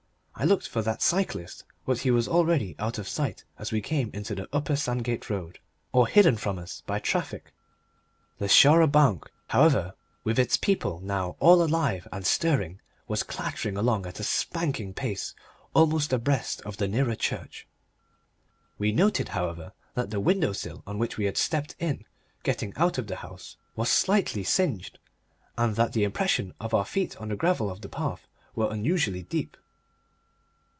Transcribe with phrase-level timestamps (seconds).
[0.33, 4.09] I looked for that cyclist, but he was already out of sight as we came
[4.11, 5.59] into the Upper Sandgate Road
[5.91, 7.53] or hidden from us by traffic;
[8.39, 9.93] the char a banc, however,
[10.23, 15.35] with its people now all alive and stirring, was clattering along at a spanking pace
[15.75, 17.67] almost abreast of the nearer church.
[18.79, 22.03] We noted, however, that the window sill on which we had stepped in
[22.41, 24.97] getting out of the house was slightly singed,
[25.55, 28.25] and that the impressions of our feet on the gravel of the path
[28.55, 29.55] were unusually deep.